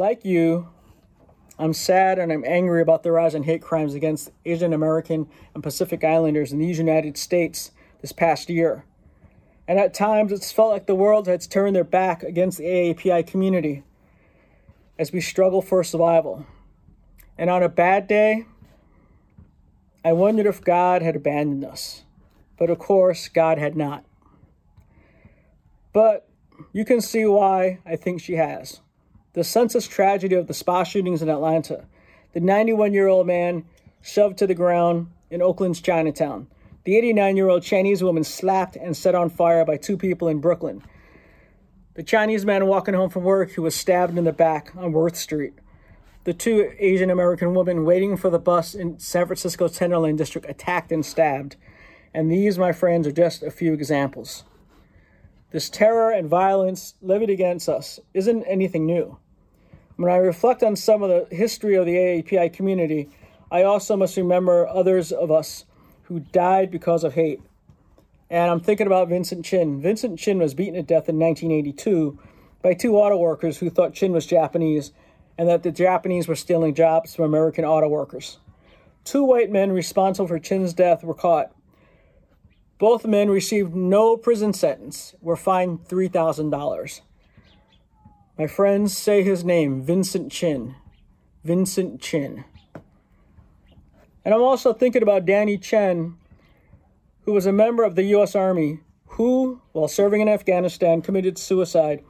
[0.00, 0.70] Like you,
[1.58, 5.62] I'm sad and I'm angry about the rise in hate crimes against Asian American and
[5.62, 7.70] Pacific Islanders in these United States
[8.00, 8.86] this past year.
[9.68, 13.26] And at times it's felt like the world has turned their back against the AAPI
[13.26, 13.82] community
[14.98, 16.46] as we struggle for survival.
[17.36, 18.46] And on a bad day,
[20.02, 22.04] I wondered if God had abandoned us.
[22.56, 24.06] But of course, God had not.
[25.92, 26.26] But
[26.72, 28.80] you can see why I think she has
[29.32, 31.84] the senseless tragedy of the spa shootings in Atlanta,
[32.32, 33.64] the 91 year old man
[34.02, 36.48] shoved to the ground in Oakland's Chinatown,
[36.84, 40.40] the 89 year old Chinese woman slapped and set on fire by two people in
[40.40, 40.82] Brooklyn,
[41.94, 45.16] the Chinese man walking home from work who was stabbed in the back on Worth
[45.16, 45.54] Street,
[46.24, 50.92] the two Asian American women waiting for the bus in San Francisco's Tenderloin district attacked
[50.92, 51.56] and stabbed.
[52.12, 54.44] And these, my friends, are just a few examples.
[55.52, 59.18] This terror and violence levied against us isn't anything new.
[60.00, 63.10] When I reflect on some of the history of the AAPI community,
[63.52, 65.66] I also must remember others of us
[66.04, 67.42] who died because of hate.
[68.30, 69.78] And I'm thinking about Vincent Chin.
[69.78, 72.18] Vincent Chin was beaten to death in 1982
[72.62, 74.92] by two auto workers who thought Chin was Japanese
[75.36, 78.38] and that the Japanese were stealing jobs from American auto workers.
[79.04, 81.52] Two white men responsible for Chin's death were caught
[82.78, 87.00] both men received no prison sentence, were fined $3,000.
[88.40, 90.74] My friends say his name, Vincent Chin.
[91.44, 92.46] Vincent Chin.
[94.24, 96.16] And I'm also thinking about Danny Chen,
[97.26, 98.34] who was a member of the U.S.
[98.34, 102.02] Army, who, while serving in Afghanistan, committed suicide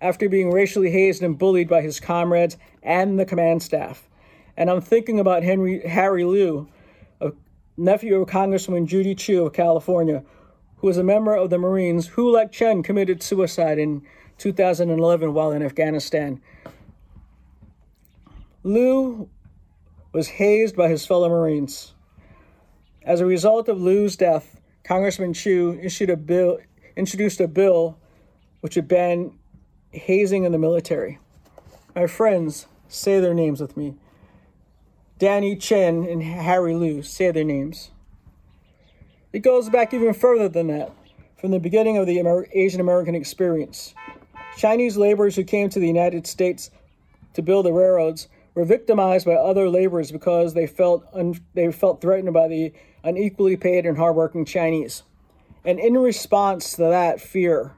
[0.00, 4.08] after being racially hazed and bullied by his comrades and the command staff.
[4.56, 6.68] And I'm thinking about Henry Harry Lew,
[7.20, 7.32] a
[7.76, 10.22] nephew of Congresswoman Judy Chu of California,
[10.76, 14.06] who was a member of the Marines, who, like Chen, committed suicide in
[14.38, 16.40] 2011 while in Afghanistan.
[18.62, 19.28] Lew
[20.12, 21.94] was hazed by his fellow Marines.
[23.02, 26.58] As a result of Lew's death, Congressman Chu issued a bill,
[26.96, 27.98] introduced a bill
[28.60, 29.32] which would ban
[29.90, 31.18] hazing in the military.
[31.94, 33.94] My friends, say their names with me.
[35.18, 37.90] Danny Chen and Harry Lew say their names.
[39.32, 40.92] It goes back even further than that,
[41.36, 43.94] from the beginning of the Amer- Asian American experience.
[44.56, 46.70] Chinese laborers who came to the United States
[47.34, 52.00] to build the railroads were victimized by other laborers because they felt un- they felt
[52.00, 55.02] threatened by the unequally paid and hardworking Chinese.
[55.64, 57.72] And in response to that fear,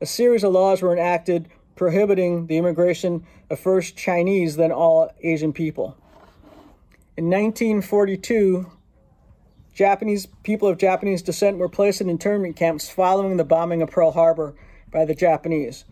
[0.00, 5.52] a series of laws were enacted prohibiting the immigration of first Chinese, then all Asian
[5.52, 5.96] people.
[7.16, 8.70] In 1942,
[9.74, 14.12] Japanese people of Japanese descent were placed in internment camps following the bombing of Pearl
[14.12, 14.54] Harbor
[14.90, 15.84] by the Japanese.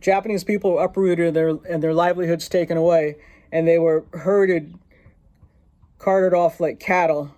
[0.00, 3.16] Japanese people were uprooted and their, and their livelihoods taken away,
[3.50, 4.74] and they were herded,
[5.98, 7.34] carted off like cattle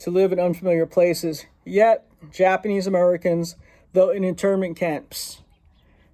[0.00, 1.46] to live in unfamiliar places.
[1.64, 3.56] Yet, Japanese Americans,
[3.92, 5.42] though in internment camps,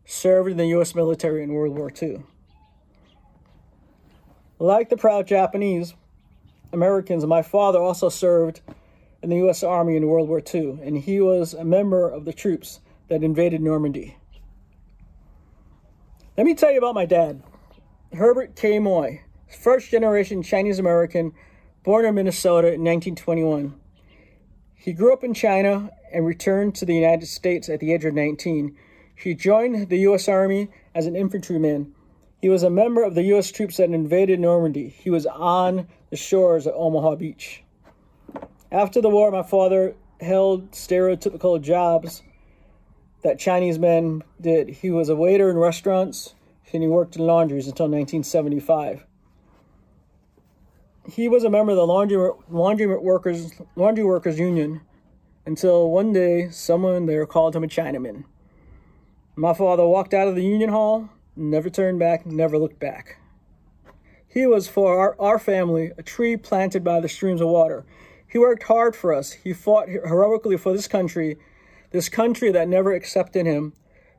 [0.04, 0.94] served in the U.S.
[0.94, 2.22] military in World War II.
[4.58, 5.94] Like the proud Japanese,
[6.72, 7.24] Americans.
[7.26, 8.60] My father also served
[9.22, 9.62] in the U.S.
[9.62, 13.60] Army in World War II, and he was a member of the troops that invaded
[13.60, 14.16] Normandy.
[16.36, 17.42] Let me tell you about my dad,
[18.12, 18.78] Herbert K.
[18.78, 21.32] Moy, first generation Chinese American,
[21.82, 23.74] born in Minnesota in 1921.
[24.74, 28.14] He grew up in China and returned to the United States at the age of
[28.14, 28.76] 19.
[29.14, 30.28] He joined the U.S.
[30.28, 31.94] Army as an infantryman
[32.40, 33.50] he was a member of the U.S.
[33.50, 34.88] troops that invaded Normandy.
[34.88, 37.64] He was on the shores of Omaha Beach.
[38.70, 42.22] After the war, my father held stereotypical jobs
[43.26, 44.68] that Chinese men did.
[44.68, 46.36] He was a waiter in restaurants
[46.72, 49.04] and he worked in laundries until 1975.
[51.08, 54.80] He was a member of the laundry, laundry workers laundry workers union
[55.44, 58.24] until one day someone there called him a Chinaman.
[59.34, 63.18] My father walked out of the union hall never turned back, never looked back.
[64.28, 67.84] He was for our, our family a tree planted by the streams of water.
[68.28, 69.32] He worked hard for us.
[69.32, 71.38] He fought heroically for this country,
[71.96, 73.72] this country that never accepted him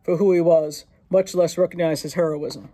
[0.03, 2.69] for who he was, much less recognized his heroism.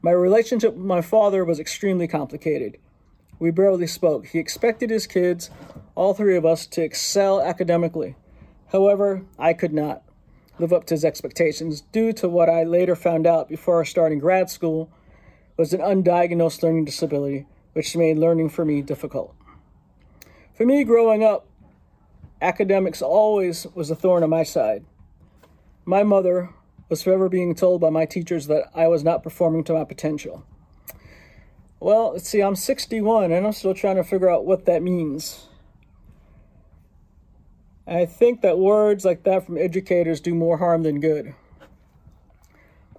[0.00, 2.78] My relationship with my father was extremely complicated.
[3.38, 4.28] We barely spoke.
[4.28, 5.50] He expected his kids,
[5.94, 8.16] all three of us, to excel academically.
[8.72, 10.02] However, I could not
[10.58, 14.48] live up to his expectations due to what I later found out before starting grad
[14.48, 14.90] school
[15.58, 19.34] was an undiagnosed learning disability, which made learning for me difficult.
[20.54, 21.46] For me, growing up,
[22.40, 24.84] academics always was a thorn on my side.
[25.84, 26.50] My mother,
[26.90, 30.44] was forever being told by my teachers that I was not performing to my potential.
[31.78, 35.46] Well, see, I'm 61 and I'm still trying to figure out what that means.
[37.86, 41.34] I think that words like that from educators do more harm than good.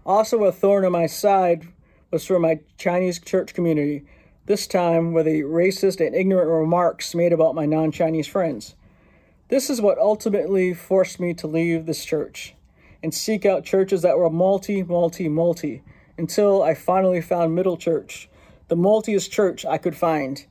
[0.06, 1.68] Also, a thorn in my side
[2.10, 4.04] was from my Chinese church community,
[4.48, 8.74] this time with the racist and ignorant remarks made about my non Chinese friends.
[9.52, 12.56] This is what ultimately forced me to leave this church
[13.04, 15.84] and seek out churches that were multi, multi, multi
[16.18, 18.30] until I finally found Middle Church,
[18.70, 20.46] the multiest church I could find.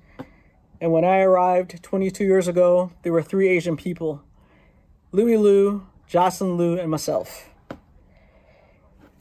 [0.83, 4.23] And when I arrived 22 years ago, there were three Asian people
[5.13, 7.49] Louis Liu, Jocelyn Liu, and myself.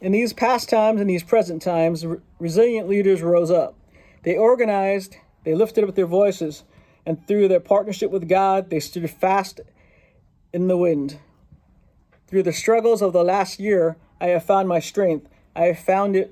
[0.02, 3.78] In these past times and these present times, re- resilient leaders rose up.
[4.24, 5.16] They organized,
[5.46, 6.66] they lifted up their voices,
[7.10, 9.62] and through their partnership with God, they stood fast
[10.54, 11.18] in the wind.
[12.28, 15.28] Through the struggles of the last year, I have found my strength.
[15.56, 16.32] I have found it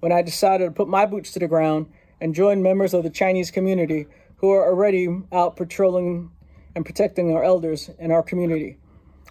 [0.00, 1.86] when I decided to put my boots to the ground
[2.20, 4.08] and join members of the Chinese community
[4.38, 6.32] who are already out patrolling
[6.74, 8.78] and protecting our elders in our community.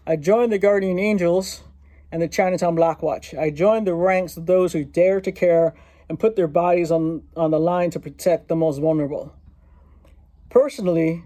[0.08, 1.64] I joined the Guardian Angels
[2.14, 3.36] and the Chinatown Block Watch.
[3.36, 5.74] I joined the ranks of those who dare to care
[6.08, 9.36] and put their bodies on, on the line to protect the most vulnerable.
[10.52, 11.24] Personally,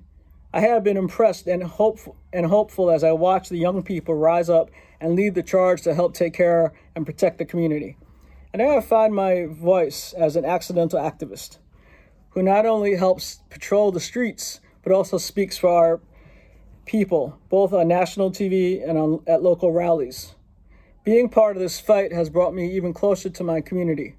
[0.54, 4.52] I have been impressed and hopeful, and hopeful as I watch the young people rise
[4.52, 4.70] up
[5.02, 7.98] and lead the charge to help take care and protect the community.
[8.54, 11.58] And I find my voice as an accidental activist
[12.30, 16.02] who not only helps patrol the streets, but also speaks for our
[16.86, 20.36] people, both on national TV and on, at local rallies.
[21.04, 24.18] Being part of this fight has brought me even closer to my community.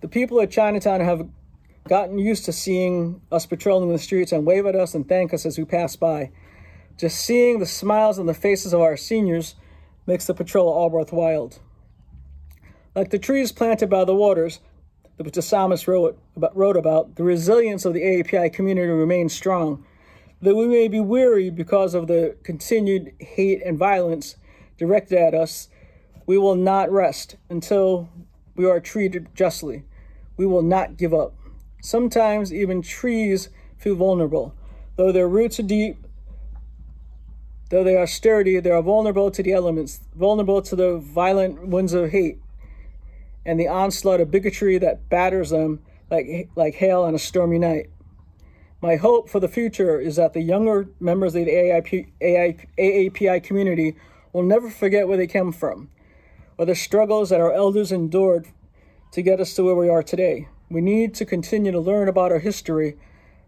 [0.00, 1.28] The people at Chinatown have
[1.90, 5.44] gotten used to seeing us patrolling the streets and wave at us and thank us
[5.44, 6.30] as we pass by.
[6.96, 9.56] Just seeing the smiles on the faces of our seniors
[10.06, 11.50] makes the patrol all worthwhile.
[12.94, 14.60] Like the trees planted by the waters,
[15.16, 19.84] which the psalmist wrote about, wrote about, the resilience of the AAPI community remains strong.
[20.40, 24.36] Though we may be weary because of the continued hate and violence,
[24.78, 25.68] directed at us,
[26.24, 28.08] we will not rest until
[28.54, 29.82] we are treated justly.
[30.36, 31.34] We will not give up.
[31.80, 34.54] Sometimes even trees feel vulnerable.
[34.96, 35.96] Though their roots are deep,
[37.70, 41.94] though they are sturdy, they are vulnerable to the elements, vulnerable to the violent winds
[41.94, 42.38] of hate
[43.46, 45.80] and the onslaught of bigotry that batters them
[46.10, 47.88] like, like hail on a stormy night.
[48.82, 52.08] My hope for the future is that the younger members of the AIP,
[52.78, 53.94] AAPI community
[54.32, 55.90] will never forget where they came from
[56.56, 58.48] or the struggles that our elders endured
[59.12, 60.46] to get us to where we are today.
[60.70, 62.96] We need to continue to learn about our history,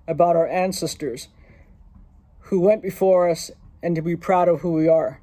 [0.09, 1.29] about our ancestors
[2.47, 5.21] who went before us, and to be proud of who we are.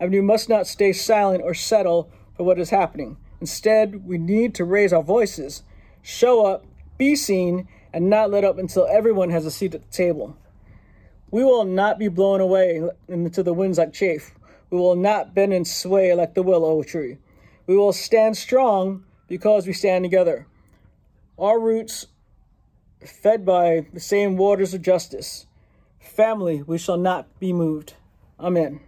[0.00, 3.18] And we must not stay silent or settle for what is happening.
[3.42, 5.62] Instead, we need to raise our voices,
[6.02, 6.64] show up,
[6.96, 10.38] be seen, and not let up until everyone has a seat at the table.
[11.30, 14.32] We will not be blown away into the winds like chaff.
[14.70, 17.18] We will not bend and sway like the willow tree.
[17.66, 20.46] We will stand strong because we stand together.
[21.38, 22.06] Our roots
[23.04, 25.46] fed by the same waters of justice.
[25.98, 27.94] Family, we shall not be moved.
[28.38, 28.80] Amen.